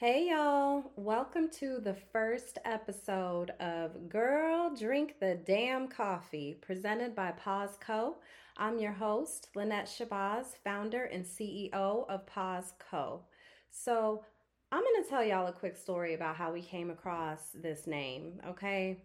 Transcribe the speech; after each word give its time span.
Hey 0.00 0.28
y'all, 0.30 0.92
welcome 0.94 1.50
to 1.58 1.80
the 1.80 1.96
first 2.12 2.56
episode 2.64 3.50
of 3.58 4.08
Girl 4.08 4.72
Drink 4.72 5.16
the 5.18 5.40
Damn 5.44 5.88
Coffee 5.88 6.56
presented 6.62 7.16
by 7.16 7.32
Pause 7.32 7.78
Co. 7.80 8.18
I'm 8.56 8.78
your 8.78 8.92
host, 8.92 9.48
Lynette 9.56 9.88
Shabazz, 9.88 10.56
founder 10.62 11.06
and 11.06 11.24
CEO 11.24 11.72
of 12.08 12.24
Pause 12.28 12.74
Co. 12.78 13.22
So, 13.72 14.22
I'm 14.70 14.84
going 14.84 15.02
to 15.02 15.10
tell 15.10 15.24
y'all 15.24 15.48
a 15.48 15.52
quick 15.52 15.76
story 15.76 16.14
about 16.14 16.36
how 16.36 16.52
we 16.52 16.62
came 16.62 16.90
across 16.90 17.48
this 17.52 17.88
name, 17.88 18.40
okay? 18.46 19.02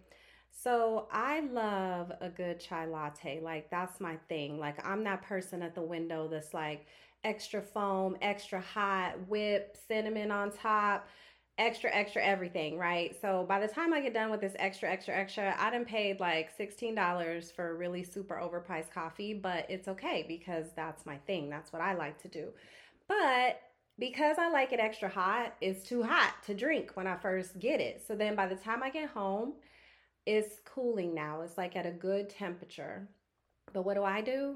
So, 0.52 1.08
I 1.12 1.40
love 1.40 2.12
a 2.22 2.30
good 2.30 2.60
chai 2.60 2.86
latte. 2.86 3.40
Like, 3.42 3.72
that's 3.72 4.00
my 4.00 4.18
thing. 4.30 4.60
Like, 4.60 4.86
I'm 4.88 5.04
that 5.06 5.24
person 5.24 5.64
at 5.64 5.74
the 5.74 5.82
window 5.82 6.28
that's 6.28 6.54
like, 6.54 6.86
extra 7.24 7.62
foam, 7.62 8.18
extra 8.22 8.60
hot, 8.60 9.14
whip, 9.28 9.78
cinnamon 9.88 10.32
on 10.32 10.52
top, 10.52 11.08
extra, 11.58 11.90
extra 11.94 12.24
everything, 12.24 12.78
right? 12.78 13.16
So 13.22 13.46
by 13.48 13.60
the 13.60 13.68
time 13.68 13.94
I 13.94 14.02
get 14.02 14.14
done 14.14 14.32
with 14.32 14.42
this 14.42 14.56
extra, 14.58 14.90
extra, 14.92 15.16
extra, 15.16 15.56
I 15.58 15.70
done 15.70 15.86
paid 15.86 16.20
like 16.20 16.58
$16 16.58 17.54
for 17.54 17.76
really 17.76 18.04
super 18.04 18.36
overpriced 18.36 18.92
coffee, 18.92 19.34
but 19.34 19.66
it's 19.70 19.88
okay 19.88 20.26
because 20.28 20.68
that's 20.76 21.06
my 21.06 21.18
thing. 21.28 21.50
That's 21.50 21.72
what 21.72 21.82
I 21.82 21.94
like 21.94 22.22
to 22.24 22.28
do. 22.28 22.50
But 23.08 23.62
because 24.00 24.38
I 24.40 24.50
like 24.50 24.74
it 24.74 24.80
extra 24.80 25.08
hot, 25.08 25.54
it's 25.62 25.88
too 25.88 26.02
hot 26.02 26.34
to 26.48 26.56
drink 26.56 26.92
when 26.96 27.06
I 27.06 27.16
first 27.18 27.60
get 27.60 27.80
it. 27.80 28.04
So 28.08 28.16
then 28.16 28.36
by 28.36 28.48
the 28.48 28.56
time 28.56 28.82
I 28.82 28.90
get 28.90 29.10
home, 29.10 29.54
it's 30.26 30.60
cooling 30.66 31.14
now. 31.14 31.42
It's 31.42 31.58
like 31.58 31.76
at 31.76 31.86
a 31.86 31.92
good 31.92 32.30
temperature. 32.30 33.08
But 33.72 33.84
what 33.84 33.96
do 33.96 34.04
I 34.04 34.22
do? 34.22 34.56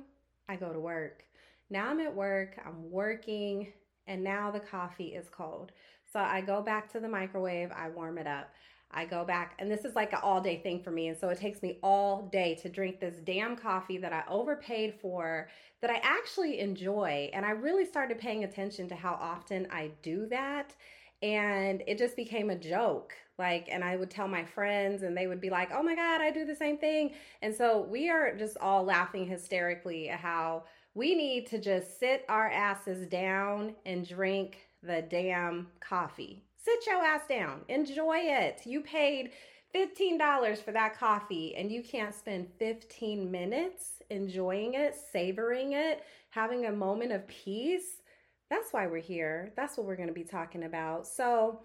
I 0.50 0.56
go 0.56 0.74
to 0.74 0.80
work. 0.80 1.24
Now 1.70 1.90
I'm 1.90 2.00
at 2.00 2.16
work, 2.16 2.60
I'm 2.66 2.90
working, 2.90 3.74
and 4.08 4.24
now 4.24 4.52
the 4.52 4.60
coffee 4.60 5.08
is 5.08 5.30
cold. 5.30 5.72
So 6.12 6.20
I 6.20 6.42
go 6.42 6.62
back 6.62 6.92
to 6.94 7.00
the 7.00 7.10
microwave, 7.10 7.72
I 7.76 7.90
warm 7.90 8.18
it 8.18 8.28
up. 8.28 8.50
I 8.90 9.06
go 9.06 9.26
back, 9.26 9.56
and 9.60 9.70
this 9.70 9.84
is 9.84 9.96
like 9.96 10.14
an 10.14 10.20
all 10.24 10.40
day 10.40 10.62
thing 10.62 10.82
for 10.82 10.92
me. 10.92 11.10
And 11.10 11.18
so 11.18 11.28
it 11.28 11.40
takes 11.40 11.62
me 11.62 11.78
all 11.84 12.30
day 12.32 12.56
to 12.62 12.70
drink 12.70 13.02
this 13.02 13.18
damn 13.26 13.58
coffee 13.58 13.98
that 13.98 14.14
I 14.14 14.24
overpaid 14.30 14.96
for, 15.02 15.50
that 15.82 15.90
I 15.90 16.00
actually 16.04 16.60
enjoy. 16.60 17.30
And 17.34 17.46
I 17.46 17.50
really 17.50 17.86
started 17.86 18.18
paying 18.18 18.46
attention 18.46 18.88
to 18.88 18.96
how 18.96 19.18
often 19.20 19.68
I 19.72 19.92
do 20.02 20.26
that. 20.28 20.74
And 21.22 21.84
it 21.86 21.98
just 21.98 22.16
became 22.16 22.50
a 22.50 22.56
joke. 22.56 23.14
Like, 23.38 23.68
and 23.70 23.84
I 23.84 23.98
would 23.98 24.10
tell 24.10 24.30
my 24.30 24.46
friends, 24.46 25.04
and 25.04 25.18
they 25.18 25.28
would 25.28 25.42
be 25.42 25.50
like, 25.50 25.70
oh 25.74 25.84
my 25.84 25.94
God, 25.94 26.22
I 26.22 26.32
do 26.32 26.46
the 26.46 26.56
same 26.56 26.78
thing. 26.78 27.12
And 27.42 27.54
so 27.54 27.82
we 27.82 28.10
are 28.10 28.36
just 28.38 28.58
all 28.58 28.86
laughing 28.86 29.28
hysterically 29.28 30.10
at 30.10 30.20
how 30.20 30.64
we 30.98 31.14
need 31.14 31.46
to 31.46 31.60
just 31.60 32.00
sit 32.00 32.26
our 32.28 32.50
asses 32.50 33.06
down 33.06 33.76
and 33.86 34.08
drink 34.08 34.58
the 34.82 35.04
damn 35.08 35.68
coffee. 35.80 36.44
Sit 36.58 36.88
your 36.88 37.04
ass 37.04 37.22
down. 37.30 37.62
Enjoy 37.70 38.18
it. 38.18 38.62
You 38.66 38.82
paid 38.82 39.30
$15 39.76 40.58
for 40.58 40.72
that 40.72 40.98
coffee 40.98 41.54
and 41.56 41.72
you 41.72 41.84
can't 41.84 42.16
spend 42.16 42.48
15 42.58 43.30
minutes 43.30 44.02
enjoying 44.10 44.74
it, 44.74 44.96
savoring 45.12 45.74
it, 45.74 46.04
having 46.32 46.66
a 46.66 46.72
moment 46.72 47.12
of 47.12 47.28
peace. 47.28 48.02
That's 48.50 48.74
why 48.74 48.88
we're 48.88 49.00
here. 49.00 49.54
That's 49.56 49.78
what 49.78 49.86
we're 49.86 49.98
going 49.98 50.08
to 50.08 50.16
be 50.16 50.24
talking 50.24 50.64
about. 50.64 51.06
So, 51.06 51.60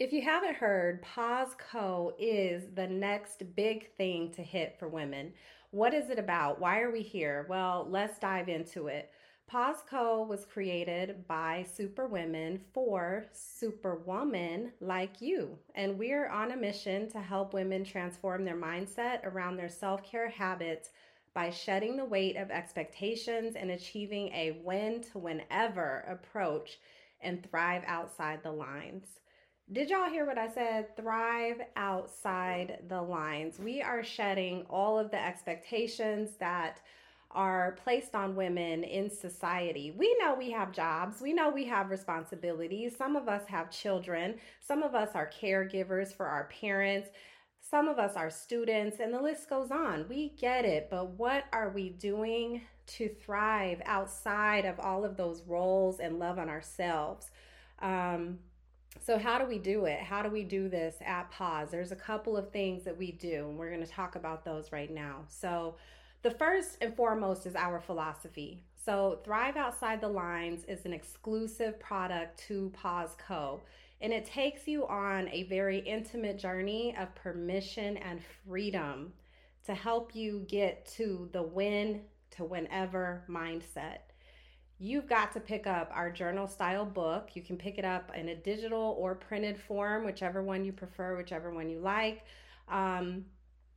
if 0.00 0.12
you 0.12 0.22
haven't 0.22 0.54
heard, 0.54 1.02
Pause 1.02 1.56
Co 1.58 2.14
is 2.20 2.64
the 2.74 2.86
next 2.86 3.42
big 3.56 3.92
thing 3.96 4.30
to 4.32 4.42
hit 4.42 4.76
for 4.78 4.88
women. 4.88 5.32
What 5.70 5.92
is 5.92 6.08
it 6.08 6.18
about? 6.18 6.60
Why 6.60 6.80
are 6.80 6.90
we 6.90 7.02
here? 7.02 7.44
Well, 7.48 7.86
let's 7.90 8.18
dive 8.18 8.48
into 8.48 8.86
it. 8.86 9.10
Pause 9.46 9.82
Co 9.88 10.22
was 10.22 10.46
created 10.46 11.26
by 11.26 11.66
super 11.70 12.06
women 12.06 12.60
for 12.72 13.26
superwoman 13.32 14.72
like 14.80 15.20
you. 15.20 15.58
And 15.74 15.98
we're 15.98 16.28
on 16.28 16.52
a 16.52 16.56
mission 16.56 17.10
to 17.10 17.20
help 17.20 17.52
women 17.52 17.84
transform 17.84 18.44
their 18.44 18.56
mindset 18.56 19.24
around 19.24 19.56
their 19.56 19.68
self 19.68 20.02
care 20.02 20.30
habits 20.30 20.88
by 21.34 21.50
shedding 21.50 21.96
the 21.96 22.04
weight 22.04 22.36
of 22.36 22.50
expectations 22.50 23.54
and 23.54 23.70
achieving 23.70 24.28
a 24.28 24.60
when 24.64 25.02
to 25.02 25.18
whenever 25.18 26.04
approach 26.08 26.78
and 27.20 27.42
thrive 27.42 27.82
outside 27.86 28.42
the 28.42 28.52
lines. 28.52 29.20
Did 29.70 29.90
y'all 29.90 30.08
hear 30.08 30.24
what 30.24 30.38
I 30.38 30.48
said? 30.48 30.96
Thrive 30.96 31.60
outside 31.76 32.78
the 32.88 33.02
lines. 33.02 33.58
We 33.58 33.82
are 33.82 34.02
shedding 34.02 34.64
all 34.70 34.98
of 34.98 35.10
the 35.10 35.22
expectations 35.22 36.30
that 36.40 36.80
are 37.32 37.76
placed 37.84 38.14
on 38.14 38.34
women 38.34 38.82
in 38.82 39.10
society. 39.10 39.90
We 39.90 40.16
know 40.18 40.34
we 40.34 40.50
have 40.52 40.72
jobs, 40.72 41.20
we 41.20 41.34
know 41.34 41.50
we 41.50 41.66
have 41.66 41.90
responsibilities. 41.90 42.96
Some 42.96 43.14
of 43.14 43.28
us 43.28 43.46
have 43.48 43.70
children, 43.70 44.36
some 44.66 44.82
of 44.82 44.94
us 44.94 45.10
are 45.14 45.30
caregivers 45.30 46.16
for 46.16 46.24
our 46.26 46.44
parents. 46.44 47.10
Some 47.60 47.88
of 47.88 47.98
us 47.98 48.16
are 48.16 48.30
students, 48.30 48.98
and 48.98 49.12
the 49.12 49.20
list 49.20 49.50
goes 49.50 49.70
on. 49.70 50.06
We 50.08 50.30
get 50.30 50.64
it, 50.64 50.88
but 50.90 51.10
what 51.18 51.44
are 51.52 51.68
we 51.68 51.90
doing 51.90 52.62
to 52.86 53.10
thrive 53.10 53.82
outside 53.84 54.64
of 54.64 54.80
all 54.80 55.04
of 55.04 55.18
those 55.18 55.42
roles 55.42 56.00
and 56.00 56.18
love 56.18 56.38
on 56.38 56.48
ourselves? 56.48 57.30
Um, 57.80 58.38
so, 59.00 59.18
how 59.18 59.38
do 59.38 59.46
we 59.46 59.58
do 59.58 59.84
it? 59.86 60.00
How 60.00 60.22
do 60.22 60.28
we 60.28 60.44
do 60.44 60.68
this 60.68 60.96
at 61.04 61.30
Pause? 61.30 61.70
There's 61.70 61.92
a 61.92 61.96
couple 61.96 62.36
of 62.36 62.50
things 62.50 62.84
that 62.84 62.96
we 62.96 63.12
do, 63.12 63.48
and 63.48 63.58
we're 63.58 63.70
going 63.70 63.84
to 63.84 63.90
talk 63.90 64.16
about 64.16 64.44
those 64.44 64.72
right 64.72 64.90
now. 64.90 65.24
So, 65.28 65.76
the 66.22 66.30
first 66.30 66.78
and 66.80 66.94
foremost 66.94 67.46
is 67.46 67.54
our 67.54 67.80
philosophy. 67.80 68.64
So, 68.74 69.20
Thrive 69.24 69.56
Outside 69.56 70.00
the 70.00 70.08
Lines 70.08 70.64
is 70.64 70.84
an 70.84 70.92
exclusive 70.92 71.78
product 71.78 72.38
to 72.48 72.70
Pause 72.74 73.16
Co. 73.26 73.60
And 74.00 74.12
it 74.12 74.26
takes 74.26 74.68
you 74.68 74.86
on 74.86 75.28
a 75.28 75.44
very 75.44 75.78
intimate 75.78 76.38
journey 76.38 76.96
of 76.96 77.14
permission 77.14 77.96
and 77.96 78.20
freedom 78.46 79.12
to 79.64 79.74
help 79.74 80.14
you 80.14 80.44
get 80.48 80.86
to 80.96 81.28
the 81.32 81.42
when 81.42 82.02
to 82.30 82.44
whenever 82.44 83.24
mindset 83.28 83.98
you've 84.78 85.08
got 85.08 85.32
to 85.32 85.40
pick 85.40 85.66
up 85.66 85.90
our 85.92 86.10
journal 86.10 86.46
style 86.46 86.84
book. 86.84 87.30
You 87.34 87.42
can 87.42 87.56
pick 87.56 87.78
it 87.78 87.84
up 87.84 88.12
in 88.14 88.28
a 88.28 88.36
digital 88.36 88.96
or 88.98 89.14
printed 89.14 89.60
form, 89.60 90.04
whichever 90.04 90.42
one 90.42 90.64
you 90.64 90.72
prefer, 90.72 91.16
whichever 91.16 91.52
one 91.52 91.68
you 91.68 91.80
like. 91.80 92.24
Um, 92.68 93.24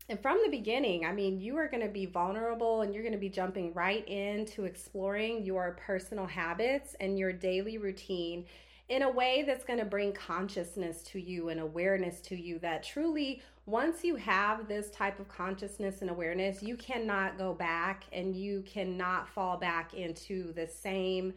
and 0.09 0.19
from 0.19 0.39
the 0.43 0.51
beginning, 0.51 1.05
I 1.05 1.13
mean, 1.13 1.39
you 1.39 1.57
are 1.57 1.67
going 1.67 1.83
to 1.83 1.91
be 1.91 2.05
vulnerable 2.05 2.81
and 2.81 2.93
you're 2.93 3.03
going 3.03 3.13
to 3.13 3.19
be 3.19 3.29
jumping 3.29 3.73
right 3.73 4.07
into 4.07 4.65
exploring 4.65 5.43
your 5.43 5.77
personal 5.85 6.25
habits 6.25 6.95
and 6.99 7.17
your 7.17 7.31
daily 7.31 7.77
routine 7.77 8.45
in 8.91 9.03
a 9.03 9.09
way 9.09 9.41
that's 9.47 9.63
going 9.63 9.79
to 9.79 9.85
bring 9.85 10.11
consciousness 10.11 11.01
to 11.01 11.17
you 11.17 11.47
and 11.47 11.61
awareness 11.61 12.19
to 12.19 12.35
you 12.35 12.59
that 12.59 12.83
truly 12.83 13.41
once 13.65 14.03
you 14.03 14.17
have 14.17 14.67
this 14.67 14.91
type 14.91 15.17
of 15.17 15.29
consciousness 15.29 16.01
and 16.01 16.09
awareness 16.09 16.61
you 16.61 16.75
cannot 16.75 17.37
go 17.37 17.53
back 17.53 18.03
and 18.11 18.35
you 18.35 18.61
cannot 18.67 19.29
fall 19.29 19.55
back 19.55 19.93
into 19.93 20.51
the 20.53 20.67
same 20.67 21.33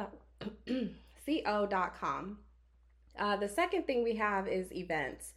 O.com. 1.46 2.40
Uh, 3.20 3.36
the 3.36 3.48
second 3.48 3.86
thing 3.86 4.06
we 4.06 4.16
have 4.16 4.48
is 4.48 4.72
events. 4.72 5.34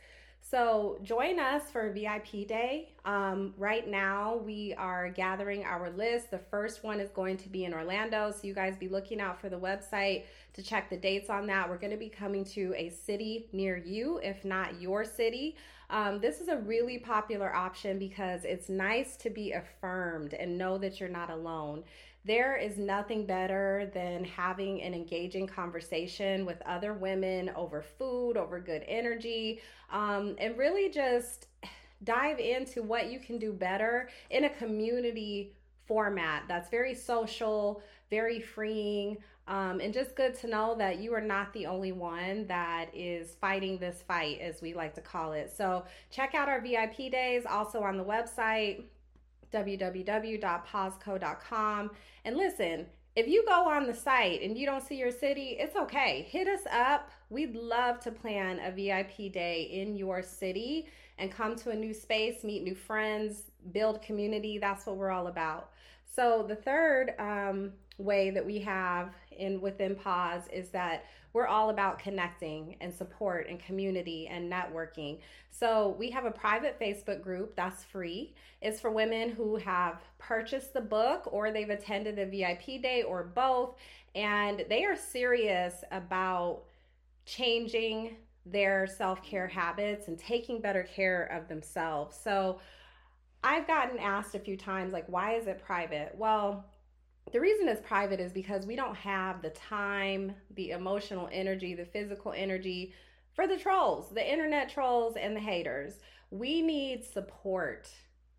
So 0.51 0.99
join 1.03 1.41
us 1.41 1.71
for 1.71 1.91
VIP 1.91 2.47
Day. 2.47 2.91
Um, 3.07 3.55
right 3.57 3.89
now, 3.89 4.37
we 4.37 4.75
are 4.77 5.09
gathering 5.09 5.65
our 5.65 5.89
list. 5.89 6.31
The 6.31 6.39
first 6.39 6.85
one 6.85 7.01
is 7.01 7.09
going 7.11 7.39
to 7.39 7.49
be 7.49 7.65
in 7.65 7.73
Orlando, 7.73 8.31
so 8.31 8.47
you 8.47 8.53
guys 8.53 8.77
be 8.77 8.89
looking 8.89 9.23
out 9.23 9.41
for 9.41 9.49
the 9.49 9.59
website 9.59 10.25
to 10.53 10.63
check 10.63 10.91
the 10.91 10.99
dates 10.99 11.31
on 11.31 11.47
that. 11.47 11.67
We're 11.69 11.79
going 11.79 11.93
to 11.93 11.97
be 11.97 12.11
coming 12.11 12.45
to 12.47 12.75
a 12.77 12.91
city 12.91 13.47
near 13.53 13.79
you, 13.79 14.21
if 14.23 14.45
not 14.45 14.79
your 14.83 15.03
city. 15.03 15.57
Um, 15.89 16.21
this 16.21 16.43
is 16.43 16.49
a 16.49 16.59
really 16.59 16.99
popular 16.99 17.55
option 17.55 17.99
because 17.99 18.45
it's 18.45 18.69
nice 18.69 19.17
to 19.19 19.31
be 19.31 19.53
affirmed 19.53 20.35
and 20.35 20.59
know 20.59 20.77
that 20.77 21.01
you're 21.01 21.09
not 21.09 21.31
alone. 21.31 21.85
There 22.27 22.57
is 22.57 22.79
nothing 22.79 23.27
better 23.27 23.91
than 23.93 24.25
having 24.25 24.81
an 24.81 24.95
engaging 24.95 25.47
conversation 25.47 26.47
with 26.47 26.63
other 26.63 26.95
women 26.95 27.51
over 27.55 27.83
food, 27.83 28.39
over 28.39 28.59
good 28.61 28.83
energy, 28.89 29.61
um, 29.93 30.35
and 30.39 30.57
really 30.57 30.89
just 30.89 31.49
dive 32.03 32.39
into 32.39 32.83
what 32.83 33.11
you 33.11 33.19
can 33.19 33.39
do 33.39 33.53
better 33.53 34.09
in 34.31 34.45
a 34.45 34.51
community 34.51 35.53
format 35.87 36.45
that's 36.49 36.71
very 36.71 36.95
social, 36.95 37.83
very 38.09 38.41
freeing, 38.41 39.19
um, 39.47 39.81
and 39.81 39.93
just 39.93 40.17
good 40.17 40.35
to 40.35 40.47
know 40.47 40.75
that 40.79 41.01
you 41.01 41.13
are 41.13 41.21
not 41.21 41.53
the 41.53 41.67
only 41.67 41.93
one 41.93 42.47
that 42.47 42.87
is 42.95 43.35
fighting 43.39 43.77
this 43.77 44.03
fight, 44.09 44.41
as 44.41 44.63
we 44.63 44.73
like 44.73 44.95
to 44.95 45.03
call 45.03 45.35
it. 45.35 45.53
So, 45.55 45.85
check 46.11 46.35
out 46.35 46.49
our 46.49 46.63
VIP 46.63 47.13
days 47.13 47.45
also 47.45 47.83
on 47.83 47.99
the 47.99 48.05
website 48.05 48.85
www.pauzeco.com. 49.55 51.91
And 52.25 52.37
listen, 52.37 52.87
if 53.17 53.29
you 53.29 53.45
go 53.47 53.69
on 53.69 53.87
the 53.87 53.95
site 53.95 54.43
and 54.43 54.59
you 54.59 54.67
don't 54.67 54.85
see 54.85 54.97
your 54.97 55.13
city, 55.13 55.57
it's 55.61 55.77
okay. 55.77 56.27
Hit 56.29 56.49
us 56.49 56.63
up. 56.73 57.13
We'd 57.31 57.55
love 57.55 58.01
to 58.01 58.11
plan 58.11 58.59
a 58.59 58.73
VIP 58.73 59.33
day 59.33 59.71
in 59.73 59.97
your 59.97 60.21
city 60.23 60.89
and 61.19 61.31
come 61.31 61.55
to 61.57 61.71
a 61.71 61.77
new 61.77 61.95
space, 61.95 62.43
meet 62.43 62.65
new 62.65 62.75
friends, 62.75 63.53
build 63.71 64.03
community. 64.03 64.59
That's 64.59 64.87
what 64.87 64.97
we're 64.97 65.13
all 65.13 65.29
about. 65.29 65.71
So 66.15 66.45
the 66.47 66.57
third 66.57 67.15
um, 67.19 67.73
way 67.99 68.31
that 68.31 68.45
we 68.45 68.59
have 68.61 69.15
in 69.33 69.61
within 69.61 69.97
Pause 69.97 70.43
is 70.53 70.69
that 70.71 71.05
we're 71.33 71.47
all 71.49 71.71
about 71.71 71.99
connecting 71.99 72.77
and 72.81 72.95
support 72.95 73.49
and 73.49 73.59
community 73.59 74.29
and 74.29 74.51
networking. 74.51 75.19
So 75.51 75.97
we 75.99 76.11
have 76.11 76.25
a 76.25 76.31
private 76.31 76.79
Facebook 76.79 77.23
group 77.23 77.57
that's 77.57 77.83
free. 77.83 78.35
It's 78.63 78.81
for 78.81 78.91
women 78.91 79.31
who 79.31 79.57
have 79.57 80.01
purchased 80.19 80.73
the 80.73 80.81
book 80.81 81.29
or 81.33 81.51
they've 81.51 81.71
attended 81.71 82.17
the 82.17 82.27
VIP 82.27 82.81
day 82.81 83.03
or 83.03 83.25
both, 83.25 83.75
and 84.15 84.65
they 84.69 84.85
are 84.85 84.97
serious 84.97 85.83
about 85.91 86.63
changing 87.27 88.17
their 88.47 88.87
self 88.87 89.23
care 89.23 89.49
habits 89.49 90.07
and 90.07 90.19
taking 90.19 90.61
better 90.61 90.85
care 90.85 91.25
of 91.25 91.49
themselves. 91.49 92.17
So 92.23 92.61
I've 93.45 93.67
gotten 93.67 93.99
asked 93.99 94.35
a 94.35 94.39
few 94.39 94.57
times, 94.57 94.95
like, 94.95 95.05
why 95.07 95.35
is 95.35 95.47
it 95.47 95.63
private? 95.63 96.15
Well, 96.17 96.65
the 97.31 97.41
reason 97.41 97.69
it's 97.69 97.87
private 97.87 98.19
is 98.19 98.33
because 98.33 98.67
we 98.67 98.75
don't 98.75 98.97
have 98.97 99.43
the 99.43 99.51
time, 99.51 100.35
the 100.57 100.71
emotional 100.71 101.29
energy, 101.31 101.75
the 101.75 101.85
physical 101.85 102.33
energy 102.35 102.95
for 103.35 103.47
the 103.47 103.59
trolls, 103.59 104.09
the 104.09 104.33
internet 104.33 104.71
trolls, 104.71 105.17
and 105.17 105.37
the 105.37 105.41
haters. 105.41 105.99
We 106.31 106.63
need 106.63 107.05
support 107.05 107.91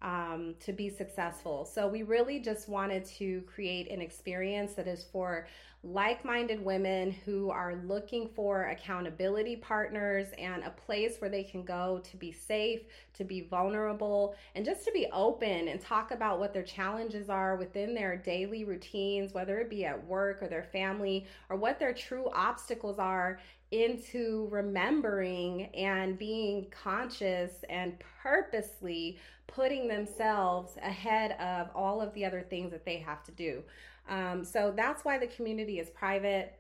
um, 0.02 0.56
to 0.62 0.74
be 0.74 0.90
successful. 0.90 1.66
So, 1.66 1.88
we 1.88 2.02
really 2.02 2.40
just 2.40 2.68
wanted 2.68 3.06
to 3.06 3.42
create 3.42 3.92
an 3.92 4.02
experience 4.02 4.74
that 4.74 4.88
is 4.88 5.06
for 5.12 5.48
like 5.86 6.26
minded 6.26 6.64
women 6.66 7.12
who 7.12 7.52
are 7.52 7.76
looking 7.86 8.28
for 8.36 8.64
accountability 8.70 9.56
partners 9.56 10.28
and 10.40 10.64
a 10.64 10.72
place 10.72 11.18
where 11.20 11.30
they 11.30 11.44
can 11.44 11.64
go 11.64 12.02
to 12.10 12.18
be 12.18 12.32
safe, 12.32 12.82
to 13.14 13.24
be 13.24 13.42
vulnerable, 13.42 14.36
and 14.56 14.66
just 14.66 14.84
to 14.84 14.92
be 14.92 15.08
open 15.14 15.68
and 15.68 15.80
talk 15.80 16.10
about 16.10 16.40
what 16.40 16.54
their 16.54 16.64
challenges 16.64 17.30
are 17.30 17.56
within 17.56 17.94
their 17.94 18.18
daily 18.18 18.64
routines, 18.64 19.34
whether 19.34 19.60
it 19.60 19.70
be 19.70 19.86
at 19.86 20.08
work 20.08 20.42
or 20.42 20.48
their 20.48 20.64
family, 20.64 21.28
or 21.50 21.56
what 21.56 21.78
their 21.78 21.94
true 21.94 22.30
obstacles 22.34 22.98
are 22.98 23.40
into 23.70 24.48
remembering 24.52 25.66
and 25.76 26.18
being 26.18 26.66
conscious 26.72 27.64
and 27.70 27.94
purposely 28.24 29.20
putting 29.48 29.88
themselves 29.88 30.78
ahead 30.82 31.34
of 31.34 31.70
all 31.76 32.02
of 32.02 32.14
the 32.14 32.26
other 32.26 32.42
things 32.42 32.72
that 32.72 32.86
they 32.86 32.98
have 32.98 33.24
to 33.24 33.32
do. 33.32 33.62
Um, 34.08 34.44
so 34.44 34.74
that's 34.76 35.04
why 35.04 35.18
the 35.18 35.28
community 35.28 35.80
is 35.80 35.90
private. 35.90 36.54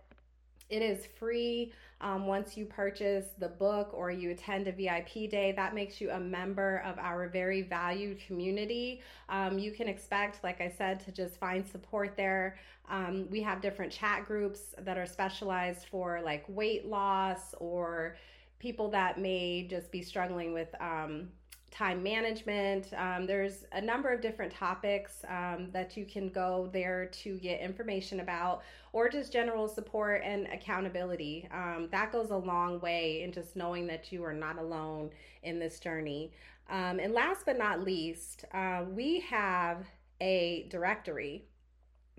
It 0.69 0.81
is 0.81 1.06
free 1.19 1.74
um, 2.01 2.25
once 2.25 2.57
you 2.57 2.65
purchase 2.65 3.27
the 3.38 3.47
book 3.47 3.92
or 3.94 4.12
you 4.12 4.31
attend 4.31 4.68
a 4.68 4.71
VIP 4.71 5.30
day. 5.30 5.53
That 5.56 5.75
makes 5.75 6.01
you 6.01 6.09
a 6.12 6.19
member 6.19 6.81
of 6.86 6.97
our 6.97 7.30
very 7.30 7.62
valued 7.62 8.19
community. 8.25 9.01
Um, 9.30 9.59
you 9.59 9.71
can 9.71 9.88
expect, 9.88 10.44
like 10.44 10.62
I 10.62 10.74
said, 10.75 11.00
to 11.01 11.12
just 11.12 11.38
find 11.38 11.65
support 11.65 12.18
there. 12.18 12.57
Um, 12.89 13.27
we 13.30 13.42
have 13.42 13.62
different 13.62 13.92
chat 13.92 14.25
groups 14.25 14.75
that 14.80 14.97
are 14.97 15.06
specialized 15.06 15.88
for 15.89 16.21
like 16.24 16.45
weight 16.47 16.86
loss 16.86 17.53
or 17.59 18.18
people 18.59 18.89
that 18.89 19.19
may 19.19 19.68
just 19.69 19.92
be 19.92 20.01
struggling 20.01 20.53
with 20.53 20.69
um, 20.80 21.30
time 21.75 22.01
management. 22.01 22.88
Um, 22.95 23.25
there's 23.25 23.66
a 23.74 23.81
number 23.81 24.13
of 24.13 24.22
different 24.22 24.54
topics 24.54 25.25
um, 25.27 25.69
that 25.74 25.98
you 25.98 26.06
can 26.06 26.30
go 26.30 26.69
there 26.72 27.07
to 27.07 27.38
get 27.39 27.60
information 27.60 28.22
about, 28.22 28.62
or 28.94 29.10
just 29.10 29.33
general 29.33 29.68
support 29.68 30.22
and 30.24 30.48
accountability. 30.48 31.50
Um, 31.51 31.89
that 31.92 32.13
goes 32.13 32.31
a 32.31 32.38
long 32.38 32.80
way 32.80 33.24
in 33.24 33.33
just 33.33 33.56
knowing 33.57 33.88
that 33.88 34.12
you 34.12 34.24
are 34.24 34.33
not 34.33 34.57
alone 34.57 35.10
in 35.44 35.60
this 35.60 35.80
journey. 35.80 36.31
Um, 36.69 37.00
and 37.00 37.13
last 37.13 37.45
but 37.45 37.57
not 37.57 37.83
least, 37.83 38.45
uh, 38.54 38.86
we 38.89 39.19
have 39.21 39.86
a 40.21 40.68
directory 40.69 41.44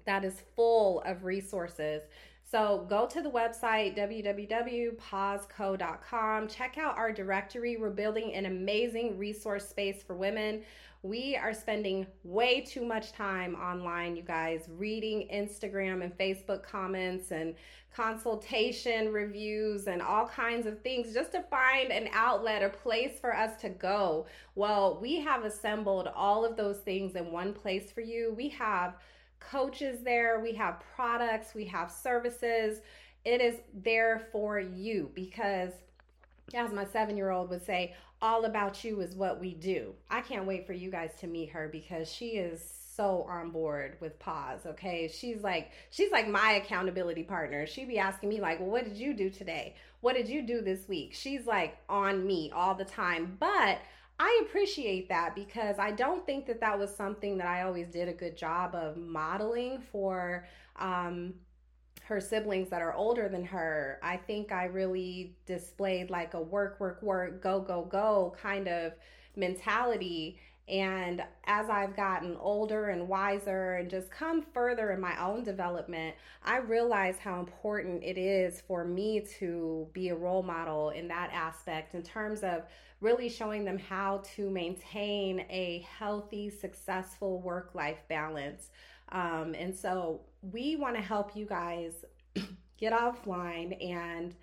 that 0.05 0.23
is 0.23 0.43
full 0.55 1.01
of 1.01 1.25
resources 1.25 2.03
so 2.49 2.87
go 2.89 3.07
to 3.07 3.21
the 3.21 3.31
website 3.31 3.99
www.pauzeco.com. 3.99 6.49
Check 6.49 6.79
out 6.79 6.97
our 6.97 7.13
directory. 7.13 7.77
We're 7.77 7.91
building 7.91 8.35
an 8.35 8.47
amazing 8.47 9.19
resource 9.19 9.69
space 9.69 10.05
for 10.05 10.15
women. 10.15 10.63
We 11.03 11.37
are 11.37 11.53
spending 11.53 12.07
way 12.23 12.61
too 12.61 12.85
much 12.85 13.11
time 13.13 13.57
online, 13.57 14.15
you 14.17 14.23
guys, 14.23 14.69
reading 14.69 15.29
Instagram 15.33 16.05
and 16.05 16.17
Facebook 16.17 16.63
comments 16.63 17.33
and 17.33 17.57
consultation 17.95 19.13
reviews 19.13 19.89
and 19.89 20.01
all 20.01 20.29
kinds 20.29 20.67
of 20.67 20.81
things 20.83 21.13
just 21.15 21.33
to 21.33 21.43
find 21.43 21.91
an 21.91 22.09
outlet, 22.13 22.63
a 22.63 22.69
place 22.69 23.19
for 23.21 23.35
us 23.35 23.61
to 23.63 23.71
go. 23.71 24.27
Well, 24.55 25.01
we 25.01 25.19
have 25.21 25.45
assembled 25.45 26.07
all 26.15 26.45
of 26.45 26.57
those 26.57 26.79
things 26.79 27.17
in 27.17 27.33
one 27.33 27.53
place 27.53 27.91
for 27.91 28.03
you. 28.03 28.33
We 28.37 28.51
have 28.51 28.95
coaches 29.41 30.01
there, 30.03 30.41
we 30.41 30.53
have 30.55 30.83
products, 30.95 31.55
we 31.55 31.65
have 31.67 31.91
services. 31.91 32.81
It 33.25 33.41
is 33.41 33.57
there 33.75 34.29
for 34.33 34.59
you 34.61 35.11
because, 35.15 35.73
as 36.55 36.73
my 36.73 36.85
seven 36.85 37.17
year 37.17 37.31
old 37.31 37.51
would 37.51 37.65
say, 37.65 37.95
all 38.23 38.45
about 38.45 38.83
you 38.85 39.01
is 39.01 39.15
what 39.15 39.41
we 39.41 39.55
do. 39.55 39.95
I 40.11 40.21
can't 40.21 40.47
wait 40.47 40.67
for 40.67 40.73
you 40.73 40.91
guys 40.91 41.11
to 41.21 41.27
meet 41.27 41.51
her 41.51 41.69
because 41.71 42.11
she 42.11 42.31
is 42.31 42.63
so 42.97 43.27
on 43.29 43.51
board 43.51 43.99
with 44.01 44.19
pause 44.19 44.61
okay? 44.65 45.07
She's 45.09 45.43
like 45.43 45.71
she's 45.91 46.11
like 46.11 46.29
my 46.29 46.53
accountability 46.53 47.23
partner. 47.23 47.67
She 47.67 47.85
be 47.85 47.99
asking 47.99 48.31
me 48.31 48.41
like 48.41 48.59
well 48.59 48.71
what 48.71 48.85
did 48.85 48.97
you 48.97 49.13
do 49.15 49.29
today? 49.29 49.75
What 50.01 50.17
did 50.17 50.29
you 50.29 50.43
do 50.43 50.63
this 50.63 50.89
week? 50.89 51.13
She's 51.13 51.47
like 51.47 51.77
on 51.89 52.27
me 52.27 52.51
all 52.55 52.75
the 52.75 52.85
time. 52.85 53.37
But 53.39 53.79
I 54.19 54.43
appreciate 54.47 55.09
that 55.11 55.35
because 55.35 55.79
I 55.79 55.91
don't 55.91 56.25
think 56.25 56.47
that 56.47 56.61
that 56.61 56.79
was 56.79 56.95
something 56.95 57.37
that 57.39 57.47
I 57.47 57.63
always 57.63 57.89
did 57.89 58.09
a 58.09 58.13
good 58.13 58.37
job 58.37 58.75
of 58.75 58.97
modeling 58.97 59.83
for 59.93 60.47
um, 60.77 61.35
her 62.05 62.21
siblings 62.21 62.71
that 62.71 62.81
are 62.81 62.95
older 62.95 63.29
than 63.29 63.45
her. 63.45 63.99
I 64.03 64.17
think 64.17 64.53
I 64.53 64.67
really 64.67 65.37
displayed 65.45 66.09
like 66.09 66.33
a 66.35 66.41
work, 66.41 66.81
work, 66.81 67.03
work, 67.03 67.43
go, 67.43 67.61
go, 67.61 67.85
go 67.85 68.35
kind 68.41 68.69
of 68.69 68.93
mentality. 69.37 70.39
And 70.69 71.23
as 71.45 71.71
I've 71.71 71.95
gotten 71.95 72.37
older 72.41 72.89
and 72.89 73.09
wiser 73.09 73.75
and 73.75 73.89
just 73.89 74.11
come 74.11 74.43
further 74.43 74.91
in 74.91 75.01
my 75.01 75.17
own 75.25 75.45
development, 75.45 76.17
I 76.45 76.59
realize 76.59 77.19
how 77.19 77.39
important 77.39 78.03
it 78.03 78.19
is 78.19 78.63
for 78.67 78.85
me 78.85 79.25
to 79.39 79.87
be 79.93 80.09
a 80.09 80.17
role 80.17 80.43
model 80.43 80.91
in 80.91 81.07
that 81.09 81.31
aspect 81.33 81.95
in 81.95 82.03
terms 82.03 82.43
of 82.43 82.65
really 83.01 83.29
showing 83.29 83.65
them 83.65 83.79
how 83.79 84.23
to 84.35 84.51
maintain 84.51 85.41
a 85.51 85.87
healthy, 85.99 86.51
successful 86.51 87.41
work 87.41 87.71
life 87.75 88.03
balance. 88.09 88.71
Um, 89.13 89.55
and 89.57 89.75
so 89.75 90.23
we 90.43 90.75
want 90.75 90.97
to 90.97 91.03
help 91.03 91.37
you 91.37 91.47
guys 91.47 92.05
get 92.77 92.93
offline 92.93 93.77
and 93.85 94.35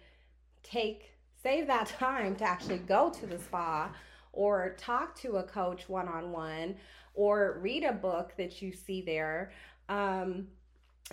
take 0.61 1.11
save 1.41 1.67
that 1.67 1.87
time 1.99 2.35
to 2.37 2.45
actually 2.45 2.77
go 2.77 3.09
to 3.09 3.25
the 3.25 3.37
spa 3.37 3.91
or 4.33 4.75
talk 4.77 5.15
to 5.19 5.37
a 5.37 5.43
coach 5.43 5.87
one 5.87 6.07
on 6.07 6.31
one 6.31 6.75
or 7.13 7.59
read 7.61 7.83
a 7.83 7.93
book 7.93 8.33
that 8.37 8.61
you 8.61 8.73
see 8.73 9.01
there. 9.01 9.51
Um, 9.87 10.47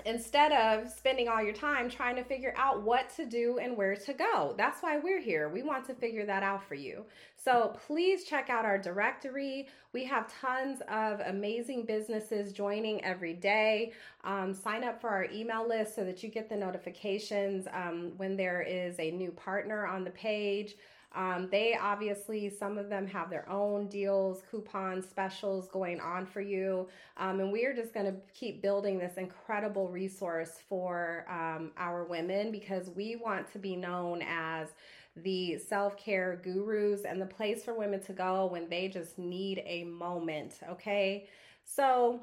instead 0.07 0.53
of 0.53 0.89
spending 0.89 1.29
all 1.29 1.43
your 1.43 1.55
time 1.55 1.91
trying 1.91 2.17
to 2.17 2.25
figure 2.25 2.55
out 2.57 2.83
what 2.83 3.11
to 3.17 3.27
do 3.27 3.59
and 3.59 3.77
where 3.77 3.97
to 3.97 4.13
go. 4.13 4.55
That's 4.57 4.83
why 4.83 4.99
we're 4.99 5.21
here. 5.21 5.49
We 5.49 5.63
want 5.63 5.85
to 5.87 5.95
figure 5.95 6.25
that 6.27 6.43
out 6.43 6.63
for 6.67 6.75
you. 6.75 7.05
So 7.37 7.77
please 7.87 8.25
check 8.25 8.51
out 8.51 8.65
our 8.65 8.79
directory. 8.79 9.69
We 9.93 10.05
have 10.05 10.33
tons 10.41 10.81
of 10.89 11.21
amazing 11.21 11.85
businesses 11.85 12.53
joining 12.53 13.05
every 13.05 13.35
day. 13.35 13.93
Um, 14.25 14.55
sign 14.55 14.85
up 14.85 15.01
for 15.01 15.09
our 15.09 15.25
email 15.25 15.69
list 15.69 15.97
so 15.97 16.05
that 16.05 16.23
you 16.23 16.31
get 16.31 16.49
the 16.49 16.57
notifications 16.57 17.67
um, 17.73 18.13
when 18.17 18.37
there 18.37 18.63
is 18.63 18.99
a 19.01 19.11
new 19.11 19.33
partner 19.33 19.87
on 19.87 20.05
the 20.05 20.11
page. 20.11 20.77
Um, 21.15 21.49
they 21.51 21.77
obviously, 21.81 22.49
some 22.49 22.79
of 22.79 22.89
them 22.89 23.07
have 23.09 23.31
their 23.31 23.49
own 23.49 23.89
deals, 23.89 24.43
coupons, 24.51 25.09
specials 25.09 25.69
going 25.69 26.01
on 26.01 26.25
for 26.25 26.41
you. 26.41 26.89
Um, 27.17 27.41
and 27.41 27.51
we 27.51 27.65
are 27.65 27.75
just 27.75 27.93
going 27.93 28.07
to 28.07 28.15
keep 28.33 28.63
building 28.63 28.99
this 28.99 29.17
incredible 29.17 29.89
resource 29.89 30.59
for 30.69 31.27
um, 31.29 31.73
our 31.77 32.05
women 32.05 32.53
because 32.53 32.91
we 32.91 33.17
want 33.17 33.51
to 33.53 33.59
be 33.59 33.75
known 33.75 34.23
as 34.23 34.69
the 35.17 35.59
self 35.59 35.97
care 35.97 36.41
gurus 36.45 37.03
and 37.03 37.21
the 37.21 37.27
place 37.27 37.65
for 37.65 37.75
women 37.75 38.01
to 38.03 38.13
go 38.13 38.47
when 38.47 38.69
they 38.69 38.87
just 38.87 39.19
need 39.19 39.63
a 39.67 39.85
moment. 39.85 40.61
Okay. 40.71 41.27
So, 41.65 42.21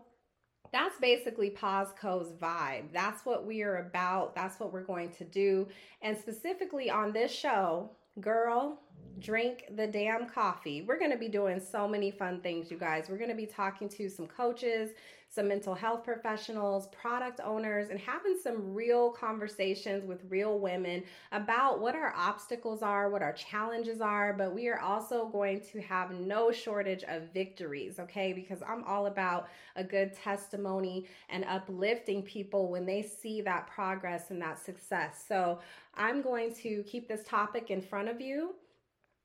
that's 0.72 1.00
basically 1.00 1.50
Pausco's 1.50 2.34
vibe. 2.34 2.92
That's 2.92 3.26
what 3.26 3.46
we 3.46 3.62
are 3.64 3.78
about. 3.78 4.36
That's 4.36 4.60
what 4.60 4.74
we're 4.74 4.84
going 4.84 5.12
to 5.12 5.24
do. 5.24 5.68
And 6.02 6.18
specifically 6.18 6.90
on 6.90 7.14
this 7.14 7.32
show, 7.32 7.92
girl, 8.22 8.80
drink 9.20 9.66
the 9.76 9.88
damn 9.88 10.28
coffee. 10.28 10.82
We're 10.82 11.00
going 11.00 11.12
to 11.12 11.18
be 11.18 11.28
doing 11.28 11.60
so 11.60 11.88
many 11.88 12.12
fun 12.12 12.42
things, 12.42 12.70
you 12.70 12.78
guys. 12.78 13.06
We're 13.10 13.18
going 13.18 13.30
to 13.30 13.36
be 13.36 13.46
talking 13.46 13.90
to 13.90 14.10
some 14.10 14.28
coaches, 14.28 14.92
some 15.30 15.48
mental 15.48 15.76
health 15.76 16.04
professionals, 16.04 16.88
product 16.88 17.40
owners, 17.44 17.90
and 17.90 18.00
having 18.00 18.38
some 18.42 18.74
real 18.74 19.12
conversations 19.12 20.06
with 20.06 20.22
real 20.30 20.60
women 20.60 21.04
about 21.32 21.80
what 21.80 21.96
our 21.96 22.14
obstacles 22.16 22.82
are, 22.82 23.10
what 23.10 23.22
our 23.22 23.34
challenges 23.34 24.02
are. 24.02 24.34
But 24.34 24.56
we 24.56 24.68
are 24.68 24.80
also 24.80 25.28
going 25.28 25.62
to 25.72 25.82
have 25.82 26.12
no 26.12 26.52
shortage 26.52 27.04
of 27.08 27.34
victories, 27.34 28.00
okay? 28.00 28.34
Because 28.34 28.64
I'm 28.68 28.84
all 28.86 29.08
about 29.08 29.48
a 29.76 29.84
good 29.84 30.14
testimony 30.16 31.06
and 31.30 31.44
uplifting 31.46 32.24
people 32.24 32.72
when 32.72 32.86
they 32.86 33.02
see 33.02 33.42
that 33.42 33.68
progress 33.68 34.32
and 34.32 34.42
that 34.42 34.64
success. 34.64 35.24
So 35.28 35.60
I'm 35.96 36.22
going 36.22 36.54
to 36.56 36.84
keep 36.84 37.08
this 37.08 37.24
topic 37.26 37.70
in 37.70 37.82
front 37.82 38.08
of 38.08 38.22
you 38.22 38.56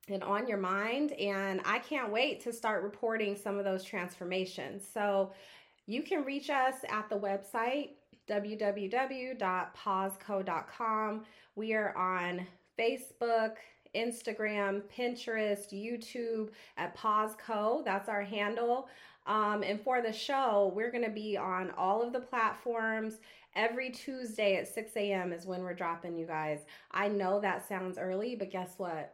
and 0.09 0.21
on 0.23 0.47
your 0.47 0.57
mind. 0.57 1.13
And 1.13 1.61
I 1.65 1.79
can't 1.79 2.11
wait 2.11 2.41
to 2.43 2.51
start 2.51 2.83
reporting 2.83 3.35
some 3.35 3.57
of 3.57 3.63
those 3.63 3.83
transformations. 3.83 4.83
So 4.93 5.31
you 5.85 6.03
can 6.03 6.23
reach 6.23 6.49
us 6.49 6.75
at 6.89 7.09
the 7.09 7.17
website 7.17 7.89
www.pauzeco.com. 8.27 11.25
We 11.55 11.73
are 11.73 11.97
on 11.97 12.47
Facebook, 12.79 13.55
Instagram, 13.95 14.81
Pinterest, 14.97 15.73
YouTube 15.73 16.49
at 16.77 16.97
Pausco. 16.97 17.83
That's 17.83 18.07
our 18.09 18.23
handle. 18.23 18.87
Um, 19.25 19.63
and 19.63 19.81
for 19.81 20.01
the 20.01 20.11
show, 20.11 20.71
we're 20.75 20.91
going 20.91 21.03
to 21.03 21.09
be 21.09 21.37
on 21.37 21.71
all 21.71 22.01
of 22.01 22.13
the 22.13 22.19
platforms. 22.19 23.19
Every 23.55 23.91
Tuesday 23.91 24.55
at 24.55 24.67
6 24.67 24.91
a.m. 24.95 25.31
is 25.31 25.45
when 25.45 25.61
we're 25.61 25.75
dropping 25.75 26.17
you 26.17 26.25
guys. 26.25 26.65
I 26.91 27.07
know 27.07 27.39
that 27.39 27.67
sounds 27.67 27.97
early, 27.97 28.35
but 28.35 28.51
guess 28.51 28.73
what? 28.77 29.13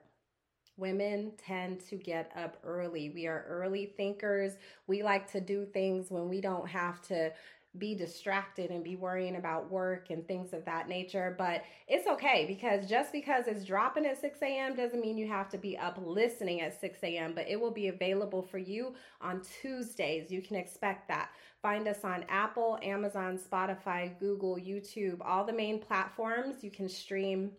Women 0.80 1.34
tend 1.38 1.86
to 1.90 1.96
get 1.96 2.32
up 2.36 2.58
early. 2.64 3.10
We 3.10 3.28
are 3.28 3.46
early 3.48 3.86
thinkers. 3.86 4.54
We 4.88 5.04
like 5.04 5.32
to 5.34 5.42
do 5.42 5.66
things 5.66 6.10
when 6.10 6.30
we 6.30 6.42
don't 6.42 6.68
have 6.68 7.02
to 7.08 7.32
be 7.78 7.94
distracted 7.94 8.72
and 8.72 8.84
be 8.84 8.96
worrying 8.96 9.36
about 9.36 9.70
work 9.70 10.10
and 10.10 10.28
things 10.28 10.54
of 10.54 10.66
that 10.66 10.90
nature. 10.90 11.36
But 11.38 11.64
it's 11.88 12.08
okay 12.08 12.46
because 12.48 12.90
just 12.90 13.12
because 13.12 13.46
it's 13.48 13.64
dropping 13.64 14.08
at 14.08 14.20
6 14.20 14.40
a.m. 14.42 14.76
doesn't 14.76 15.02
mean 15.02 15.18
you 15.18 15.28
have 15.28 15.50
to 15.50 15.58
be 15.58 15.78
up 15.78 16.00
listening 16.04 16.62
at 16.62 16.80
6 16.80 16.98
a.m., 17.04 17.34
but 17.36 17.48
it 17.48 17.60
will 17.60 17.72
be 17.72 17.90
available 17.90 18.42
for 18.42 18.58
you 18.58 18.96
on 19.22 19.42
Tuesdays. 19.62 20.32
You 20.32 20.42
can 20.42 20.56
expect 20.56 21.08
that. 21.10 21.30
Find 21.62 21.88
us 21.88 22.04
on 22.04 22.26
Apple, 22.28 22.80
Amazon, 22.82 23.38
Spotify, 23.38 24.18
Google, 24.20 24.56
YouTube, 24.56 25.18
all 25.24 25.44
the 25.44 25.54
main 25.54 25.80
platforms. 25.80 26.64
You 26.64 26.72
can 26.72 26.90
stream 26.90 27.52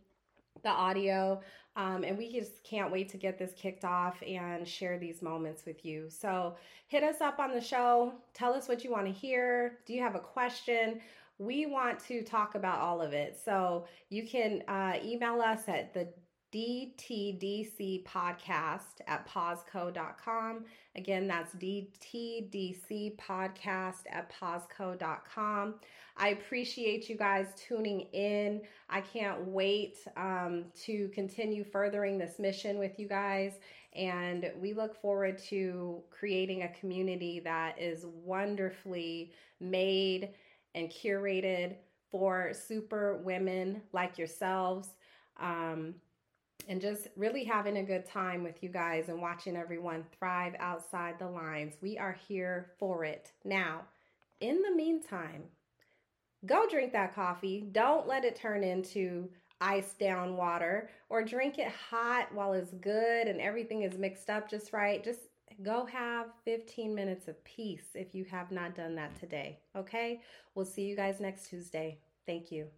the 0.63 0.71
audio. 0.71 1.41
Um, 1.77 2.05
and 2.05 2.19
we 2.19 2.33
just 2.33 2.63
can't 2.65 2.91
wait 2.91 3.09
to 3.11 3.17
get 3.17 3.39
this 3.39 3.53
kicked 3.57 3.85
off 3.85 4.23
and 4.27 4.67
share 4.67 4.99
these 4.99 5.23
moments 5.23 5.65
with 5.65 5.85
you. 5.85 6.11
So 6.11 6.57
hit 6.89 7.03
us 7.05 7.21
up 7.21 7.39
on 7.39 7.53
the 7.53 7.61
show. 7.61 8.13
Tell 8.35 8.53
us 8.55 8.69
what 8.69 8.85
you 8.85 8.91
want 8.91 9.07
to 9.07 9.13
hear. 9.13 9.79
Do 9.87 9.95
you 9.95 10.03
have 10.03 10.17
a 10.17 10.21
question? 10.21 11.01
We 11.39 11.67
want 11.67 12.01
to 12.07 12.23
talk 12.23 12.55
about 12.55 12.81
all 12.81 13.01
of 13.01 13.13
it. 13.13 13.39
So 13.43 13.87
you 14.09 14.27
can 14.27 14.63
uh, 14.69 14.99
email 15.03 15.41
us 15.41 15.69
at 15.69 15.95
the 15.95 16.09
DTDC 16.53 18.05
podcast 18.05 19.01
at 19.07 19.29
pauzeco.com. 19.29 20.65
Again, 20.97 21.29
that's 21.29 21.55
DTDC 21.55 23.17
podcast 23.17 24.03
at 24.11 24.33
pauzeco.com. 24.33 25.75
I 26.17 26.29
appreciate 26.29 27.09
you 27.09 27.17
guys 27.17 27.47
tuning 27.57 28.01
in. 28.13 28.63
I 28.89 29.01
can't 29.01 29.47
wait 29.47 29.99
um, 30.17 30.65
to 30.83 31.09
continue 31.09 31.65
furthering 31.65 32.19
this 32.19 32.39
mission 32.39 32.79
with 32.79 32.99
you 32.99 33.09
guys. 33.09 33.61
And 33.95 34.51
we 34.61 34.73
look 34.73 35.01
forward 35.01 35.39
to 35.49 36.03
creating 36.11 36.63
a 36.63 36.69
community 36.69 37.41
that 37.41 37.81
is 37.81 38.07
wonderfully 38.07 39.33
made 39.61 40.31
and 40.75 40.91
curated 40.91 41.77
for 42.11 42.53
super 42.53 43.19
women 43.19 43.83
like 43.93 44.19
yourselves. 44.19 44.91
Um, 45.39 45.95
and 46.69 46.81
just 46.81 47.09
really 47.17 47.45
having 47.45 47.79
a 47.79 47.83
good 47.83 48.07
time 48.07 48.43
with 48.43 48.63
you 48.63 48.69
guys 48.69 49.09
and 49.09 49.21
watching 49.21 49.57
everyone 49.57 50.05
thrive 50.19 50.55
outside 50.59 51.19
the 51.19 51.29
lines. 51.29 51.75
We 51.81 51.99
are 51.99 52.17
here 52.29 52.73
for 52.79 53.05
it. 53.05 53.33
Now, 53.45 53.83
in 54.41 54.63
the 54.63 54.75
meantime, 54.75 55.45
go 56.47 56.67
drink 56.69 56.93
that 56.93 57.15
coffee. 57.15 57.67
Don't 57.73 58.07
let 58.07 58.25
it 58.25 58.37
turn 58.37 58.65
into 58.65 59.29
ice 59.61 59.95
down 59.95 60.37
water 60.37 60.89
or 61.11 61.23
drink 61.23 61.59
it 61.59 61.69
hot 61.91 62.33
while 62.35 62.53
it's 62.55 62.73
good 62.75 63.27
and 63.27 63.41
everything 63.41 63.83
is 63.83 63.99
mixed 63.99 64.31
up 64.31 64.49
just 64.49 64.73
right. 64.73 65.05
Just 65.05 65.21
go 65.63 65.85
have 65.87 66.29
15 66.45 66.95
minutes 66.95 67.29
of 67.29 67.43
peace 67.45 67.89
if 67.95 68.15
you 68.15 68.25
have 68.25 68.51
not 68.51 68.75
done 68.75 68.95
that 68.95 69.19
today. 69.19 69.59
Okay? 69.77 70.23
We'll 70.55 70.65
see 70.65 70.83
you 70.83 70.97
guys 70.97 71.21
next 71.21 71.49
Tuesday. 71.49 71.99
Thank 72.27 72.51
you. 72.51 72.69